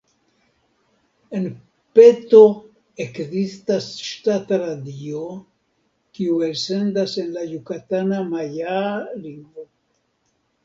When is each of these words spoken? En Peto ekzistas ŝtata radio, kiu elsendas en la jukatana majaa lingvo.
En 1.39 1.43
Peto 1.97 2.39
ekzistas 3.05 3.89
ŝtata 4.07 4.59
radio, 4.63 5.21
kiu 6.19 6.39
elsendas 6.47 7.15
en 7.25 7.29
la 7.39 7.45
jukatana 7.51 8.23
majaa 8.31 8.91
lingvo. 9.27 9.67